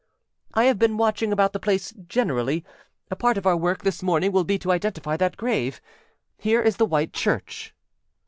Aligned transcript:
âI 0.55 0.65
have 0.65 0.79
been 0.79 0.97
watching 0.97 1.31
about 1.31 1.53
the 1.53 1.59
place 1.59 1.91
generally. 1.91 2.65
A 3.11 3.15
part 3.15 3.37
of 3.37 3.45
our 3.45 3.55
work 3.55 3.83
this 3.83 4.01
morning 4.01 4.31
will 4.31 4.43
be 4.43 4.57
to 4.57 4.71
identify 4.71 5.15
that 5.15 5.37
grave. 5.37 5.79
Here 6.39 6.63
is 6.63 6.77
the 6.77 6.87
White 6.87 7.13
Church. 7.13 7.71